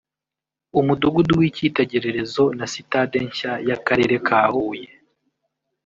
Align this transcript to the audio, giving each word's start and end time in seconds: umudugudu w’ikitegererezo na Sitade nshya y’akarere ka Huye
umudugudu 0.79 1.31
w’ikitegererezo 1.39 2.43
na 2.59 2.65
Sitade 2.73 3.17
nshya 3.27 3.53
y’akarere 3.67 4.15
ka 4.27 4.39
Huye 4.53 4.87